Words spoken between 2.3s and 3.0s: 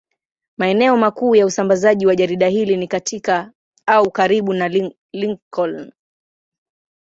hili ni